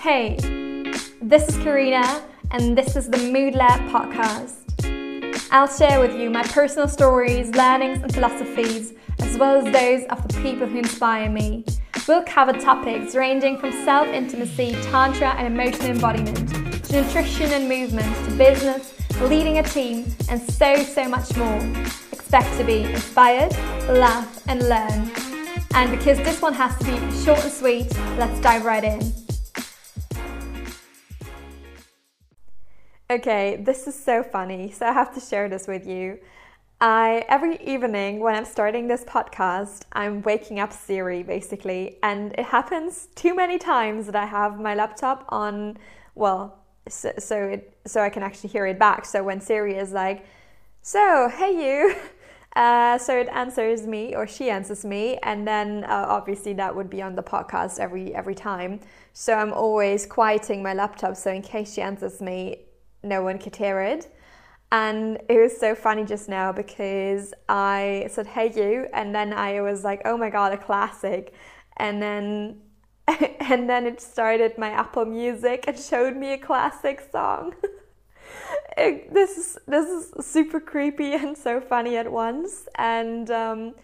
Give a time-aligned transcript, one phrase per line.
[0.00, 0.36] Hey,
[1.20, 4.54] this is Karina, and this is the Mood Lab podcast.
[5.50, 10.28] I'll share with you my personal stories, learnings, and philosophies, as well as those of
[10.28, 11.64] the people who inspire me.
[12.06, 18.14] We'll cover topics ranging from self intimacy, tantra, and emotional embodiment, to nutrition and movement,
[18.28, 21.58] to business, leading a team, and so, so much more.
[22.12, 23.50] Expect to be inspired,
[23.88, 25.10] laugh, and learn.
[25.74, 29.17] And because this one has to be short and sweet, let's dive right in.
[33.10, 36.18] Okay, this is so funny, so I have to share this with you.
[36.78, 42.44] I every evening when I'm starting this podcast, I'm waking up Siri basically, and it
[42.44, 45.78] happens too many times that I have my laptop on.
[46.16, 49.06] Well, so, so it so I can actually hear it back.
[49.06, 50.26] So when Siri is like,
[50.82, 51.96] "So hey you,"
[52.56, 56.90] uh, so it answers me or she answers me, and then uh, obviously that would
[56.90, 58.80] be on the podcast every every time.
[59.14, 62.67] So I'm always quieting my laptop so in case she answers me,
[63.02, 64.14] no one could hear it.
[64.70, 68.86] And it was so funny just now because I said, hey, you.
[68.92, 71.34] And then I was like, oh my God, a classic.
[71.76, 72.60] And then.
[73.50, 77.54] And then it started my Apple Music and showed me a classic song.
[78.76, 82.68] it, this is this is super creepy and so funny at once.
[82.76, 83.74] And um,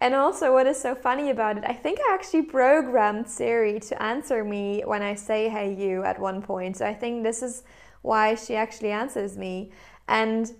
[0.00, 4.00] and also, what is so funny about it, I think I actually programmed Siri to
[4.00, 6.76] answer me when I say "Hey you" at one point.
[6.76, 7.64] So I think this is
[8.02, 9.72] why she actually answers me.
[10.06, 10.52] And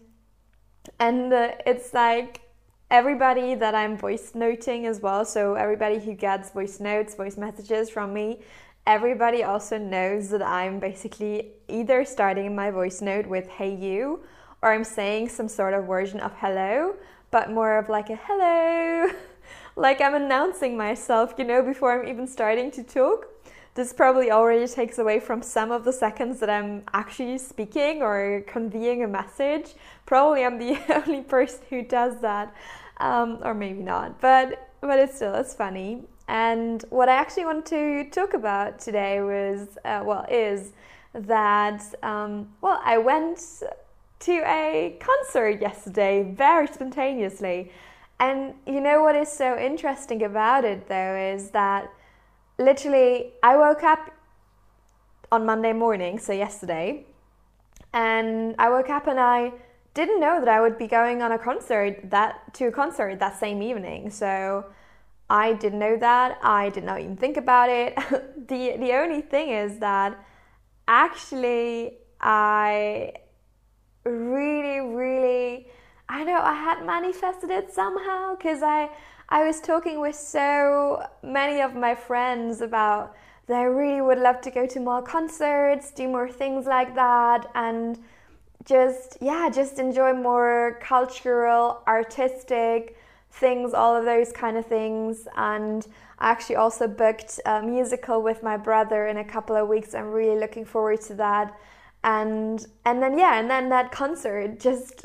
[0.99, 2.43] and uh, it's like
[2.91, 7.91] everybody that I'm voice noting as well so everybody who gets voice notes voice messages
[7.91, 8.41] from me
[8.87, 14.23] everybody also knows that I'm basically either starting my voice note with hey you
[14.63, 16.97] or I'm saying some sort of version of hello
[17.31, 19.13] but more of like a hello.
[19.77, 23.27] Like I'm announcing myself you know before I'm even starting to talk
[23.79, 28.43] this probably already takes away from some of the seconds that I'm actually speaking or
[28.45, 29.75] conveying a message.
[30.05, 30.77] Probably I'm the
[31.07, 32.53] only person who does that,
[32.97, 36.03] um, or maybe not, but but it's still it's funny.
[36.27, 40.73] And what I actually want to talk about today was uh, well is
[41.15, 43.63] that um, well I went
[44.19, 47.71] to a concert yesterday very spontaneously.
[48.19, 51.93] And you know what is so interesting about it though is that
[52.59, 54.11] literally, I woke up
[55.31, 57.07] on Monday morning, so yesterday,
[57.93, 59.53] and I woke up and I
[59.95, 63.39] didn't know that I would be going on a concert that to a concert that
[63.39, 64.11] same evening.
[64.11, 64.67] So
[65.31, 66.39] I didn't know that.
[66.43, 67.97] I did not even think about it.
[68.49, 70.19] the the only thing is that
[70.87, 73.13] actually I
[74.05, 75.69] really really
[76.09, 78.91] I know I had manifested it somehow cuz I
[79.31, 83.15] I was talking with so many of my friends about
[83.47, 87.51] that I really would love to go to more concerts, do more things like that,
[87.55, 87.99] and
[88.65, 92.97] just, yeah, just enjoy more cultural, artistic
[93.31, 95.29] things, all of those kind of things.
[95.37, 95.87] And
[96.19, 99.95] I actually also booked a musical with my brother in a couple of weeks.
[99.95, 101.55] I'm really looking forward to that.
[102.03, 105.05] And and then yeah, and then that concert just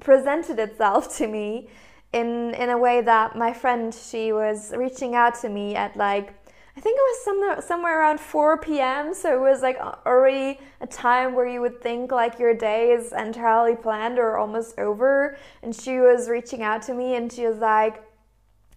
[0.00, 1.68] presented itself to me
[2.12, 6.34] in in a way that my friend she was reaching out to me at like
[6.76, 9.12] I think it was somewhere somewhere around 4 p.m.
[9.12, 13.12] So it was like already a time where you would think like your day is
[13.12, 15.36] entirely planned or almost over.
[15.64, 18.00] And she was reaching out to me and she was like,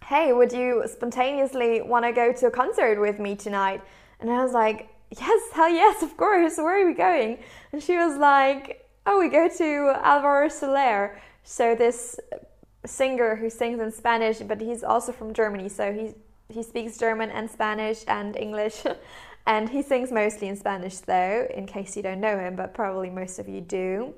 [0.04, 3.80] "Hey, would you spontaneously want to go to a concert with me tonight?"
[4.18, 6.56] And I was like, "Yes, hell yes, of course.
[6.56, 7.38] Where are we going?"
[7.70, 12.18] And she was like, "Oh, we go to Alvaro Soler." So this
[12.84, 16.14] singer who sings in Spanish, but he's also from Germany, so he
[16.48, 18.84] he speaks German and Spanish and English.
[19.46, 23.10] and he sings mostly in Spanish though, in case you don't know him, but probably
[23.10, 24.14] most of you do.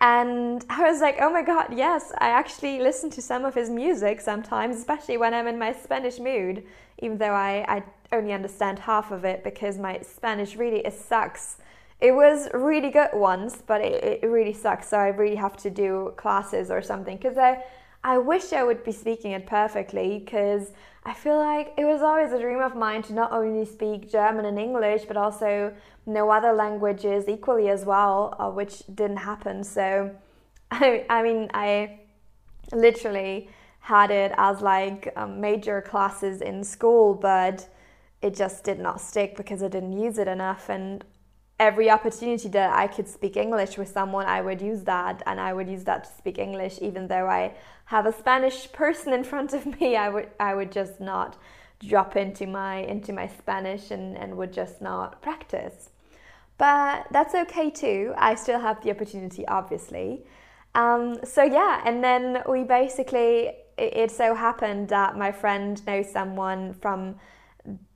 [0.00, 3.68] And I was like, oh my god, yes, I actually listen to some of his
[3.68, 6.64] music sometimes, especially when I'm in my Spanish mood,
[6.98, 11.58] even though I, I only understand half of it because my Spanish really it sucks.
[12.00, 14.88] It was really good once, but it, it really sucks.
[14.88, 17.64] So I really have to do classes or something because I
[18.04, 20.72] I wish I would be speaking it perfectly because
[21.04, 24.44] I feel like it was always a dream of mine to not only speak German
[24.44, 25.74] and English but also
[26.06, 29.64] know other languages equally as well, uh, which didn't happen.
[29.64, 30.14] So,
[30.70, 32.00] I, I mean, I
[32.72, 33.48] literally
[33.80, 37.68] had it as like um, major classes in school, but
[38.20, 40.68] it just did not stick because I didn't use it enough.
[40.68, 41.04] And
[41.58, 45.52] every opportunity that I could speak English with someone, I would use that, and I
[45.52, 47.54] would use that to speak English, even though I
[47.86, 49.96] have a Spanish person in front of me.
[49.96, 51.36] I would I would just not
[51.80, 55.90] drop into my into my Spanish and, and would just not practice.
[56.58, 58.14] But that's okay too.
[58.16, 60.24] I still have the opportunity, obviously.
[60.74, 66.10] Um, so yeah, and then we basically it, it so happened that my friend knows
[66.10, 67.16] someone from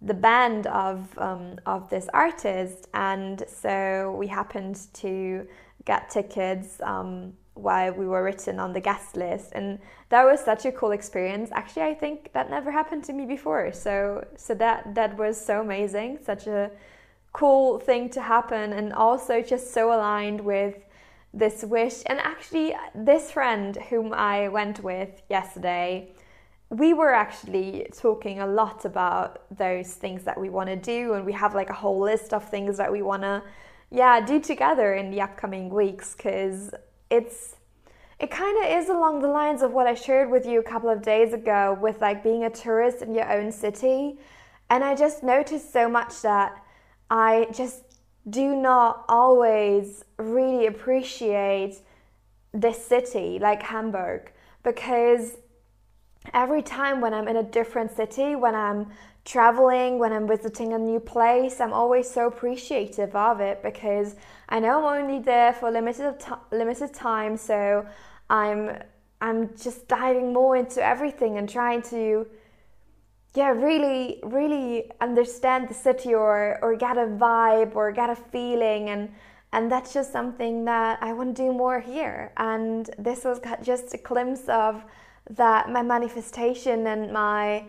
[0.00, 5.46] the band of um, of this artist, and so we happened to
[5.84, 9.78] get tickets um, while we were written on the guest list, and
[10.08, 11.50] that was such a cool experience.
[11.52, 15.60] Actually, I think that never happened to me before, so so that that was so
[15.60, 16.70] amazing, such a
[17.32, 20.76] cool thing to happen, and also just so aligned with
[21.34, 22.02] this wish.
[22.06, 26.12] And actually, this friend whom I went with yesterday
[26.72, 31.26] we were actually talking a lot about those things that we want to do and
[31.26, 33.42] we have like a whole list of things that we want to
[33.90, 36.70] yeah do together in the upcoming weeks because
[37.10, 37.56] it's
[38.18, 40.88] it kind of is along the lines of what i shared with you a couple
[40.88, 44.18] of days ago with like being a tourist in your own city.
[44.70, 46.64] And i just noticed so much that
[47.10, 47.82] i just
[48.30, 51.80] do not always really appreciate
[52.54, 54.32] this city like hamburg
[54.62, 55.36] because
[56.32, 58.90] every time when I'm in a different city, when I'm
[59.24, 64.16] traveling, when I'm visiting a new place, I'm always so appreciative of it because
[64.48, 66.14] I know I'm only there for limited
[66.50, 67.86] limited time, so
[68.28, 68.82] I'm
[69.20, 72.26] I'm just diving more into everything and trying to
[73.34, 78.90] yeah, really really understand the city or or get a vibe or get a feeling
[78.90, 79.10] and
[79.52, 82.32] and that's just something that I want to do more here.
[82.38, 84.82] And this was just a glimpse of
[85.30, 87.64] that my manifestation and my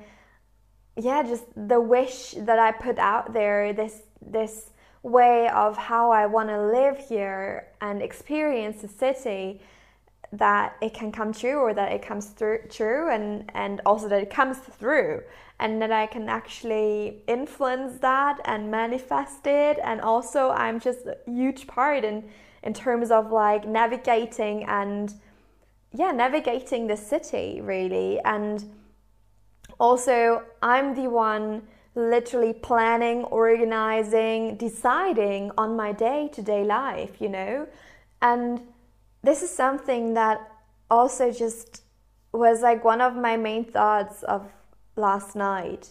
[0.96, 4.72] yeah just the wish that i put out there this this
[5.04, 9.62] way of how i want to live here and experience the city
[10.34, 14.22] that it can come true or that it comes through true and and also that
[14.22, 15.22] it comes through
[15.60, 19.80] and that I can actually influence that and manifest it.
[19.84, 22.24] And also I'm just a huge part in
[22.64, 25.14] in terms of like navigating and
[25.94, 28.20] yeah, navigating the city really.
[28.20, 28.64] And
[29.80, 31.64] also, I'm the one
[31.96, 37.68] literally planning, organizing, deciding on my day to day life, you know?
[38.22, 38.62] And
[39.22, 40.50] this is something that
[40.90, 41.84] also just
[42.32, 44.52] was like one of my main thoughts of
[44.96, 45.90] last night.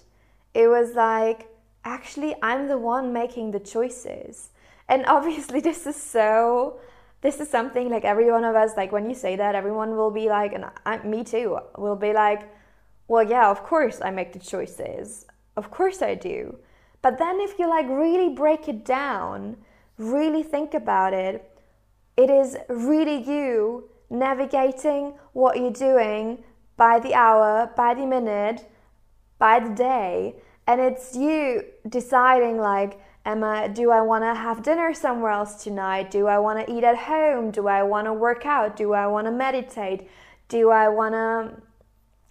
[0.55, 1.49] It was like,
[1.85, 4.51] actually, I'm the one making the choices.
[4.89, 6.81] And obviously, this is so
[7.23, 10.11] this is something like every one of us like when you say that everyone will
[10.11, 12.53] be like and I, me too will be like
[13.09, 15.27] well yeah of course i make the choices.
[15.57, 16.59] Of course i do.
[17.03, 19.57] But then if you like really break it down
[19.99, 21.49] really think about it
[22.17, 26.45] it is really you navigating what you're doing
[26.77, 28.69] by the hour by the minute
[29.39, 30.37] by the day.
[30.69, 36.11] And it's you deciding like I, do I want to have dinner somewhere else tonight?
[36.11, 37.51] Do I want to eat at home?
[37.51, 38.77] Do I want to work out?
[38.77, 40.09] Do I want to meditate?
[40.49, 41.63] Do I want to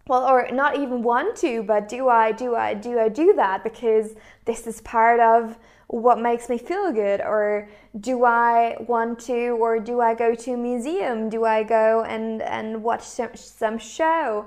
[0.07, 3.63] well or not even want to but do i do i do i do that
[3.63, 4.15] because
[4.45, 5.57] this is part of
[5.87, 10.53] what makes me feel good or do i want to or do i go to
[10.53, 14.45] a museum do i go and and watch some, some show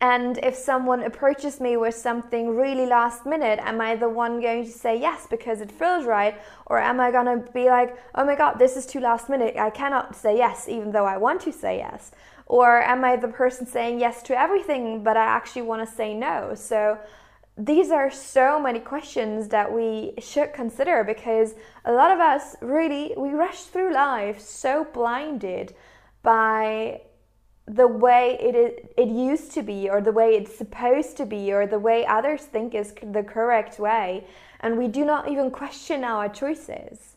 [0.00, 4.66] and if someone approaches me with something really last minute, am I the one going
[4.66, 6.38] to say yes because it feels right?
[6.66, 9.56] Or am I going to be like, oh my God, this is too last minute.
[9.56, 12.10] I cannot say yes, even though I want to say yes?
[12.44, 16.12] Or am I the person saying yes to everything, but I actually want to say
[16.12, 16.54] no?
[16.54, 16.98] So
[17.56, 21.54] these are so many questions that we should consider because
[21.86, 25.74] a lot of us really, we rush through life so blinded
[26.22, 27.00] by
[27.68, 31.52] the way it is, it used to be or the way it's supposed to be
[31.52, 34.24] or the way others think is the correct way
[34.60, 37.16] and we do not even question our choices.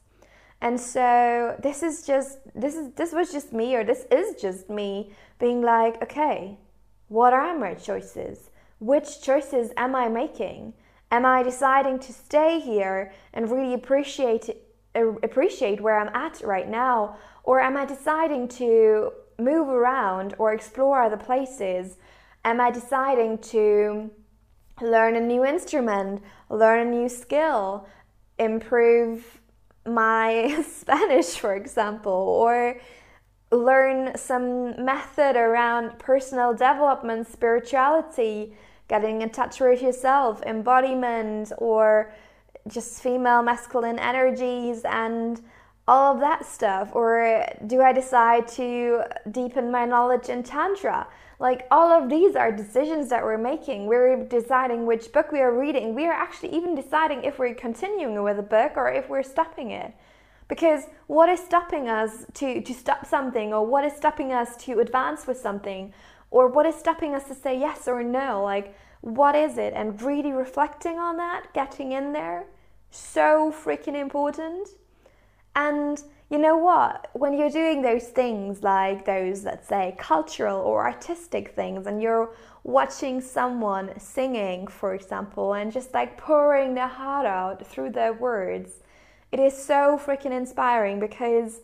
[0.62, 4.70] And so this is just this is this was just me or this is just
[4.70, 6.58] me being like okay
[7.08, 8.52] what are my choices?
[8.80, 10.74] Which choices am i making?
[11.12, 14.50] Am i deciding to stay here and really appreciate
[14.96, 17.18] uh, appreciate where i'm at right now?
[17.44, 21.98] Or am i deciding to move around or explore other places?
[22.46, 24.12] Am I deciding to
[24.82, 27.88] learn a new instrument, learn a new skill,
[28.38, 29.42] improve
[29.86, 32.80] my Spanish, for example, or
[33.52, 38.56] learn some method around personal development, spirituality,
[38.88, 42.14] getting in touch with yourself, embodiment, or
[42.68, 45.42] just female masculine energies and
[45.90, 46.92] all of that stuff?
[46.94, 51.08] Or do I decide to deepen my knowledge in Tantra?
[51.40, 53.88] Like, all of these are decisions that we're making.
[53.88, 55.96] We're deciding which book we are reading.
[55.96, 59.72] We are actually even deciding if we're continuing with a book or if we're stopping
[59.72, 59.94] it.
[60.48, 64.80] Because what is stopping us to, to stop something, or what is stopping us to
[64.80, 65.94] advance with something,
[66.30, 68.44] or what is stopping us to say yes or no?
[68.44, 69.74] Like, what is it?
[69.76, 72.46] And really reflecting on that, getting in there,
[72.92, 74.70] so freaking important.
[75.56, 77.10] And you know what?
[77.14, 82.32] When you're doing those things like those, let's say, cultural or artistic things, and you're
[82.64, 88.84] watching someone singing, for example, and just like pouring their heart out through their words,
[89.32, 91.62] it is so freaking inspiring because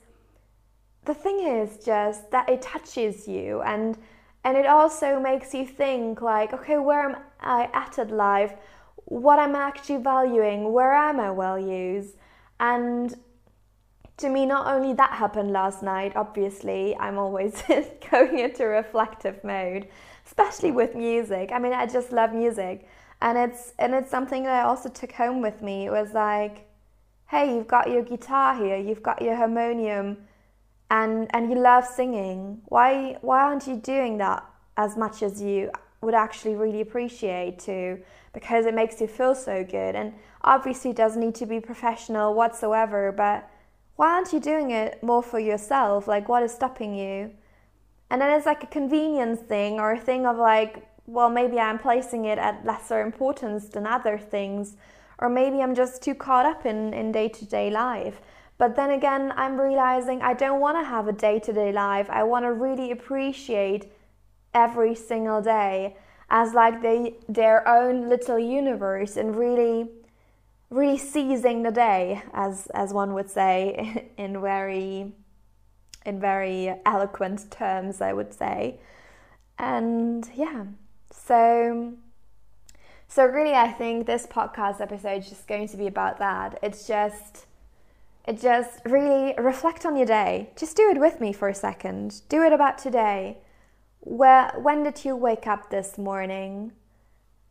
[1.06, 3.98] the thing is just that it touches you and
[4.44, 8.54] and it also makes you think like okay where am i at in life?
[9.06, 10.72] What am i'm actually valuing?
[10.74, 12.14] Where are my values
[12.60, 13.16] and
[14.18, 17.62] to me, not only that happened last night, obviously, I'm always
[18.12, 19.88] going into reflective mode,
[20.26, 21.52] especially with music.
[21.54, 22.88] I mean, I just love music.
[23.22, 25.88] And it's and it's something that I also took home with me.
[25.88, 26.68] It was like,
[27.28, 30.18] hey, you've got your guitar here, you've got your harmonium,
[30.92, 32.62] and and you love singing.
[32.66, 34.46] Why why aren't you doing that
[34.78, 38.00] as much as you would actually really appreciate to?
[38.34, 39.96] Because it makes you feel so good.
[39.96, 43.50] And obviously, it doesn't need to be professional whatsoever, but
[43.96, 46.08] why aren't you doing it more for yourself?
[46.08, 47.32] Like, what is stopping you?
[48.10, 51.80] And then it's like a convenience thing or a thing of like, well, maybe I'm
[51.80, 54.76] placing it at lesser importance than other things,
[55.20, 58.22] or maybe I'm just too caught up in, in day-to-day life.
[58.58, 62.10] But then again, I'm realizing I don't want to have a day-to-day life.
[62.10, 63.92] I want to really appreciate
[64.54, 65.96] every single day
[66.30, 69.90] as like they their own little universe and really
[70.76, 75.14] really seizing the day, as as one would say, in very
[76.06, 78.80] in very eloquent terms, I would say.
[79.58, 80.66] And yeah,
[81.12, 81.94] so
[83.08, 86.60] so really, I think this podcast episode is just going to be about that.
[86.62, 87.46] It's just
[88.28, 90.50] it just really reflect on your day.
[90.56, 92.22] Just do it with me for a second.
[92.28, 93.38] Do it about today.
[94.02, 96.74] Where when did you wake up this morning?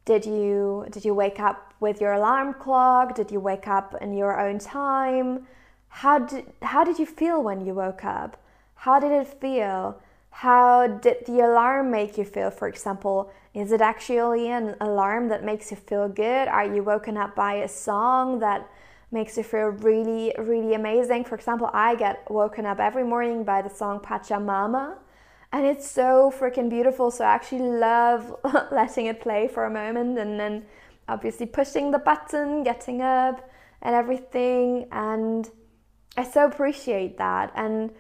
[0.05, 3.15] Did you did you wake up with your alarm clock?
[3.15, 5.47] Did you wake up in your own time?
[6.01, 8.31] How did how did you feel when you woke up?
[8.85, 10.01] How did it feel?
[10.31, 12.51] How did the alarm make you feel?
[12.51, 16.49] For example, is it actually an alarm that makes you feel good?
[16.49, 18.61] Are you woken up by a song that
[19.13, 21.25] makes you feel really, really amazing?
[21.25, 24.97] For example, I get woken up every morning by the song Pachamama
[25.53, 27.13] and it's so freaking beautiful.
[27.13, 28.35] So I actually love
[28.73, 30.65] letting it play for a moment and then
[31.09, 33.49] obviously pushing the button, getting up,
[33.83, 34.87] and everything.
[34.93, 35.49] And
[36.17, 37.53] I so appreciate that.
[37.55, 37.91] And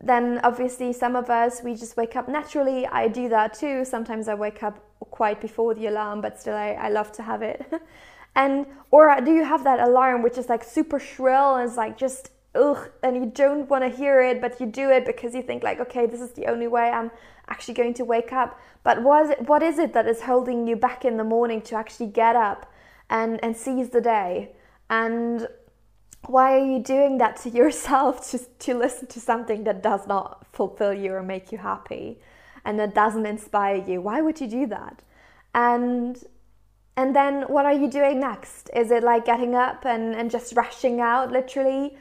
[0.00, 2.86] then obviously, some of us we just wake up naturally.
[2.86, 3.84] I do that too.
[3.84, 4.78] Sometimes I wake up
[5.10, 7.64] quite before the alarm, but still, I, I love to have it.
[8.36, 11.96] and or do you have that alarm which is like super shrill and it's like
[11.96, 15.42] just ugh, and you don't want to hear it, but you do it because you
[15.42, 17.10] think like, okay, this is the only way I'm
[17.48, 18.58] actually going to wake up.
[18.82, 21.60] But what is it, what is it that is holding you back in the morning
[21.62, 22.70] to actually get up
[23.10, 24.52] and, and seize the day?
[24.90, 25.46] And
[26.26, 30.46] why are you doing that to yourself just to listen to something that does not
[30.52, 32.20] fulfill you or make you happy
[32.64, 34.00] and that doesn't inspire you?
[34.00, 35.02] Why would you do that?
[35.54, 36.22] And
[36.96, 38.70] and then what are you doing next?
[38.74, 41.96] Is it like getting up and, and just rushing out literally?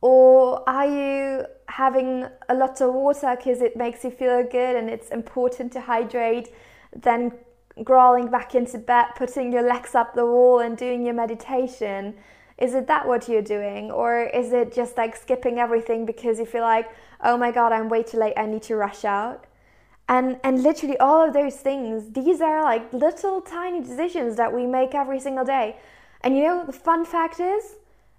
[0.00, 4.90] Or are you having a lot of water because it makes you feel good and
[4.90, 6.48] it's important to hydrate?
[6.94, 7.32] Then
[7.84, 12.14] crawling back into bed, putting your legs up the wall and doing your meditation?
[12.56, 13.90] Is it that what you're doing?
[13.90, 16.90] Or is it just like skipping everything because you feel like,
[17.22, 19.44] oh my god, I'm way too late, I need to rush out?
[20.08, 24.66] And, and literally all of those things, these are like little tiny decisions that we
[24.66, 25.76] make every single day.
[26.22, 27.76] And you know, the fun fact is,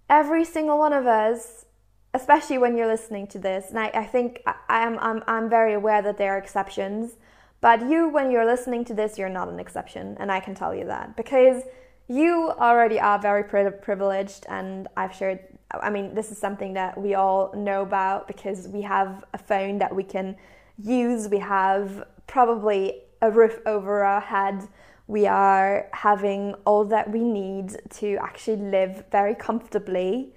[0.09, 1.65] every single one of us
[2.13, 5.73] especially when you're listening to this, and I, I think I am I'm, I'm very
[5.73, 7.17] aware that there are exceptions,
[7.61, 10.73] but you, when you're listening to this, you're not an exception, and I can tell
[10.73, 11.63] you that because
[12.07, 15.39] you already are very privileged, and I've shared.
[15.71, 19.77] I mean, this is something that we all know about because we have a phone
[19.77, 20.35] that we can
[20.81, 21.27] use.
[21.27, 24.67] We have probably a roof over our head.
[25.05, 30.33] We are having all that we need to actually live very comfortably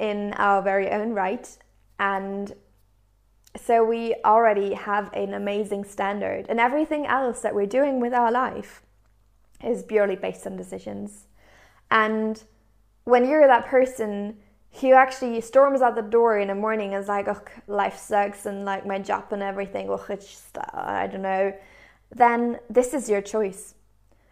[0.00, 1.46] in our very own right.
[2.00, 2.52] And
[3.56, 8.32] so we already have an amazing standard, and everything else that we're doing with our
[8.32, 8.82] life
[9.62, 11.26] is purely based on decisions.
[11.90, 12.42] And
[13.04, 14.38] when you're that person
[14.80, 18.46] who actually storms out the door in the morning and is like, oh, life sucks
[18.46, 21.52] and like my job and everything, oh, it's just, uh, I don't know,
[22.14, 23.74] then this is your choice.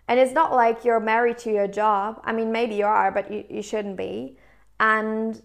[0.07, 2.23] And it's not like you're married to your job.
[2.25, 4.39] I mean, maybe you are, but you, you shouldn't be.
[4.79, 5.43] And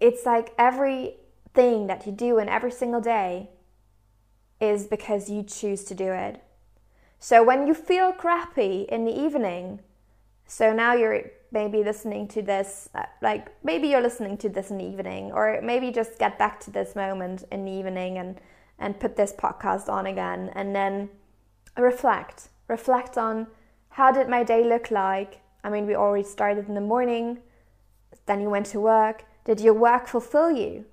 [0.00, 3.50] it's like everything that you do in every single day
[4.60, 6.42] is because you choose to do it.
[7.18, 9.80] So when you feel crappy in the evening,
[10.46, 14.78] so now you're maybe listening to this, uh, like maybe you're listening to this in
[14.78, 18.40] the evening, or maybe just get back to this moment in the evening and,
[18.78, 21.08] and put this podcast on again and then
[21.76, 22.48] reflect.
[22.68, 23.46] Reflect on
[23.90, 25.40] how did my day look like?
[25.64, 27.38] I mean, we already started in the morning,
[28.26, 29.24] then you went to work.
[29.46, 30.86] Did your work fulfill you?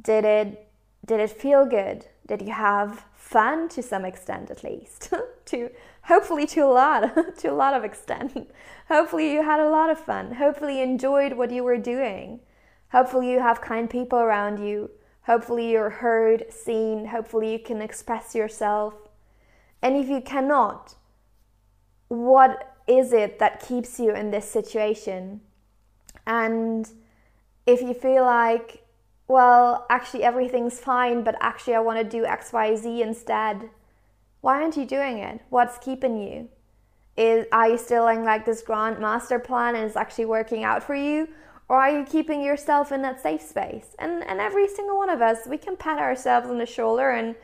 [0.00, 0.68] Did it
[1.06, 2.06] did it feel good?
[2.26, 5.12] Did you have fun to some extent at least?
[5.46, 5.70] to
[6.02, 8.52] hopefully to a lot, to a lot of extent.
[8.88, 10.34] hopefully you had a lot of fun.
[10.34, 12.40] Hopefully you enjoyed what you were doing.
[12.92, 14.90] Hopefully you have kind people around you.
[15.22, 17.06] Hopefully you're heard, seen.
[17.06, 18.94] Hopefully you can express yourself.
[19.80, 20.96] And if you cannot,
[22.08, 25.40] what is it that keeps you in this situation?
[26.26, 26.90] And
[27.72, 28.84] if you feel like,
[29.28, 33.70] well, actually everything's fine, but actually I want to do XYZ instead,
[34.40, 35.40] why aren't you doing it?
[35.50, 36.48] What's keeping you?
[37.16, 40.82] Is are you still in like this grand master plan and it's actually working out
[40.82, 41.28] for you?
[41.68, 43.94] Or are you keeping yourself in that safe space?
[43.98, 47.36] And and every single one of us, we can pat ourselves on the shoulder and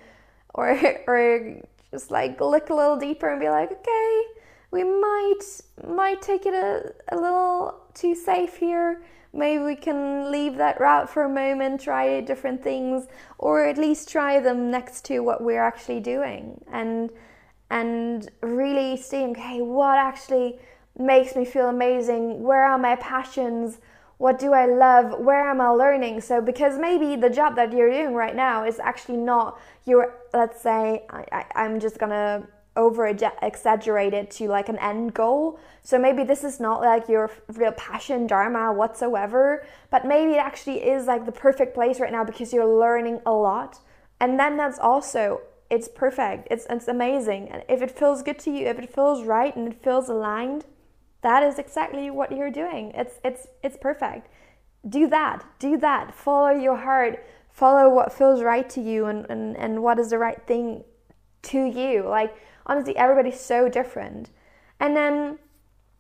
[0.55, 4.23] or or just like look a little deeper and be like, okay,
[4.71, 5.41] we might
[5.87, 9.03] might take it a, a little too safe here
[9.37, 13.07] maybe we can leave that route for a moment, try different things,
[13.39, 17.11] or at least try them next to what we're actually doing, and
[17.69, 20.59] and really seeing, okay, what actually
[20.99, 22.43] makes me feel amazing?
[22.43, 23.81] Where are my passions?
[24.19, 25.19] What do I love?
[25.19, 26.21] Where am I learning?
[26.21, 30.63] So, because maybe the job that you're doing right now is actually not your, let's
[30.63, 32.47] say, I, I, I'm just gonna
[32.77, 35.59] over exaggerated to like an end goal.
[35.83, 40.85] So maybe this is not like your real passion, dharma whatsoever, but maybe it actually
[40.85, 43.81] is like the perfect place right now because you're learning a lot.
[44.21, 46.49] And then that's also it's perfect.
[46.51, 47.49] It's it's amazing.
[47.51, 50.65] And if it feels good to you, if it feels right and it feels aligned,
[51.23, 52.93] that is exactly what you're doing.
[52.95, 54.29] It's it's it's perfect.
[54.89, 55.45] Do that.
[55.59, 56.15] Do that.
[56.15, 57.25] Follow your heart.
[57.51, 60.85] Follow what feels right to you and, and, and what is the right thing
[61.43, 62.07] to you.
[62.07, 64.31] Like honestly, everybody's so different.
[64.81, 65.39] And then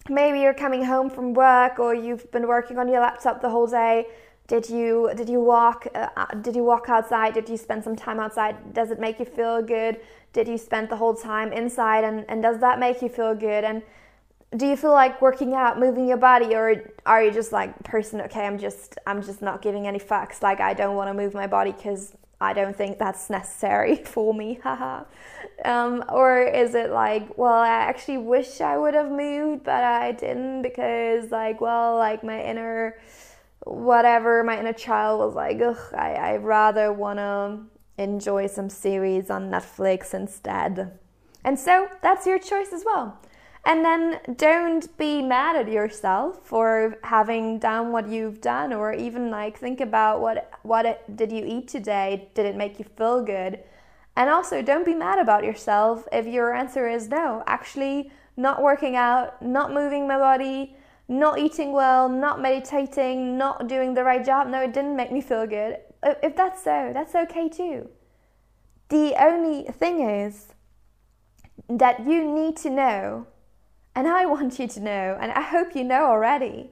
[0.08, 3.66] maybe you're coming home from work or you've been working on your laptop the whole
[3.66, 4.06] day.
[4.46, 7.34] Did you did you walk uh, uh, did you walk outside?
[7.34, 8.74] Did you spend some time outside?
[8.74, 10.00] Does it make you feel good?
[10.32, 13.64] Did you spend the whole time inside and, and does that make you feel good?
[13.64, 13.82] And
[14.56, 18.20] do you feel like working out, moving your body, or are you just like person?
[18.20, 20.42] Okay, I'm just I'm just not giving any fucks.
[20.42, 24.34] Like I don't want to move my body because I don't think that's necessary for
[24.34, 25.04] me, haha.
[25.64, 30.12] um, or is it like, well, I actually wish I would have moved, but I
[30.12, 32.98] didn't because, like, well, like my inner
[33.66, 37.58] whatever, my inner child was like, ugh, I, I rather want to
[37.98, 40.98] enjoy some series on Netflix instead.
[41.44, 43.18] And so that's your choice as well.
[43.66, 49.28] And then don't be mad at yourself for having done what you've done, or even
[49.28, 52.30] like think about what what it, did you eat today?
[52.34, 53.58] Did it make you feel good?
[54.14, 57.42] And also, don't be mad about yourself if your answer is no.
[57.48, 60.76] Actually, not working out, not moving my body,
[61.08, 64.46] not eating well, not meditating, not doing the right job.
[64.46, 65.78] No, it didn't make me feel good.
[66.04, 67.88] If that's so, that's okay too.
[68.90, 70.54] The only thing is
[71.68, 73.26] that you need to know
[73.96, 76.70] and I want you to know, and I hope you know already,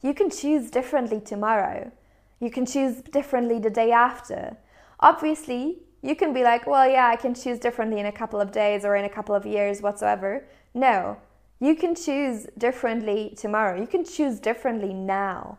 [0.00, 1.92] you can choose differently tomorrow.
[2.40, 4.56] You can choose differently the day after.
[4.98, 8.52] Obviously, you can be like, well, yeah, I can choose differently in a couple of
[8.52, 10.48] days or in a couple of years, whatsoever.
[10.72, 11.18] No,
[11.60, 13.78] you can choose differently tomorrow.
[13.78, 15.58] You can choose differently now.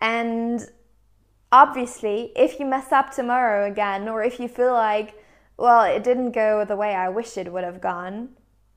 [0.00, 0.66] And
[1.52, 5.14] obviously, if you mess up tomorrow again, or if you feel like,
[5.58, 8.30] well, it didn't go the way I wish it would have gone,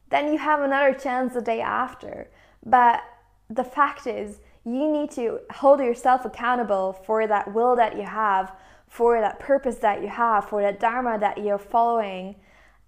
[0.10, 2.30] then you have another chance the day after.
[2.66, 3.02] But
[3.50, 8.52] the fact is, you need to hold yourself accountable for that will that you have,
[8.88, 12.36] for that purpose that you have, for that dharma that you're following,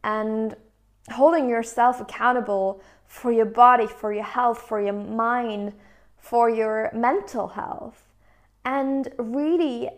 [0.03, 0.55] and
[1.12, 5.73] holding yourself accountable for your body, for your health, for your mind,
[6.17, 8.03] for your mental health,
[8.65, 9.89] and really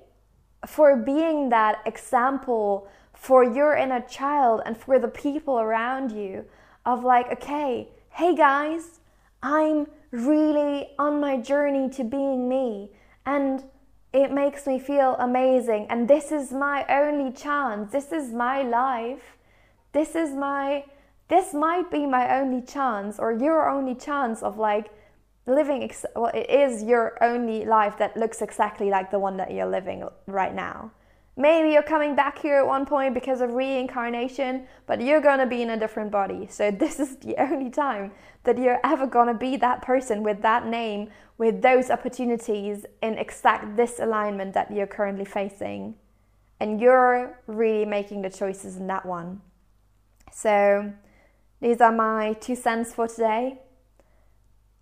[0.65, 6.45] for being that example for your inner child and for the people around you
[6.85, 8.99] of like, okay, hey guys,
[9.41, 12.89] I'm really on my journey to being me.
[13.25, 13.63] And
[14.13, 15.87] it makes me feel amazing.
[15.89, 17.91] And this is my only chance.
[17.91, 19.37] This is my life.
[19.93, 20.83] This is my,
[21.29, 24.91] this might be my only chance or your only chance of like
[25.45, 25.83] living.
[25.83, 29.69] Ex- well, it is your only life that looks exactly like the one that you're
[29.69, 30.91] living right now.
[31.37, 35.61] Maybe you're coming back here at one point because of reincarnation, but you're gonna be
[35.61, 36.47] in a different body.
[36.49, 38.11] So, this is the only time
[38.43, 43.77] that you're ever gonna be that person with that name, with those opportunities in exact
[43.77, 45.95] this alignment that you're currently facing.
[46.59, 49.41] And you're really making the choices in that one.
[50.31, 50.93] So,
[51.61, 53.59] these are my two cents for today.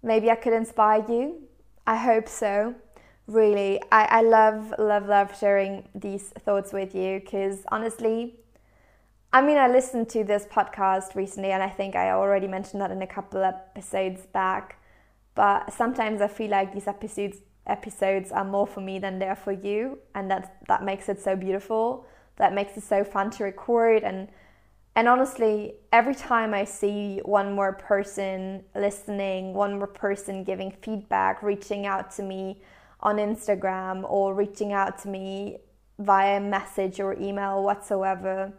[0.02, 1.44] Maybe I could inspire you.
[1.86, 2.76] I hope so
[3.30, 8.36] really I, I love love love sharing these thoughts with you because honestly
[9.32, 12.92] i mean i listened to this podcast recently and i think i already mentioned that
[12.92, 14.82] in a couple episodes back
[15.36, 17.38] but sometimes i feel like these episodes
[17.68, 21.36] episodes are more for me than they're for you and that that makes it so
[21.36, 24.28] beautiful that makes it so fun to record and
[24.96, 31.44] and honestly every time i see one more person listening one more person giving feedback
[31.44, 32.60] reaching out to me
[33.02, 35.58] on Instagram or reaching out to me
[35.98, 38.54] via message or email whatsoever,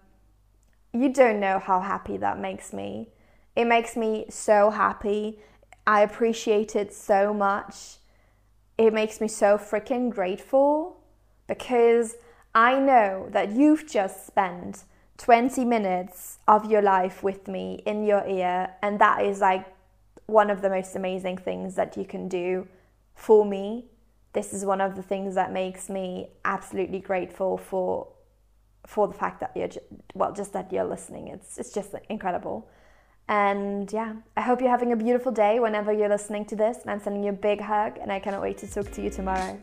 [0.92, 3.09] you don't know how happy that makes me.
[3.57, 5.38] It makes me so happy.
[5.87, 7.96] I appreciate it so much.
[8.79, 11.00] It makes me so freaking grateful
[11.46, 12.16] because
[12.55, 14.85] I know that you've just spent
[15.18, 19.66] 20 minutes of your life with me in your ear, and that is like
[20.26, 22.66] one of the most amazing things that you can do
[23.14, 23.85] for me
[24.32, 28.08] this is one of the things that makes me absolutely grateful for
[28.86, 29.68] for the fact that you're
[30.14, 31.28] well just that you're listening.
[31.28, 32.68] It's it's just incredible.
[33.28, 36.90] And yeah i hope you're having a beautiful day whenever you're listening to this and
[36.90, 39.56] i'm sending you a big hug and i cannot wait to talk to you tomorrow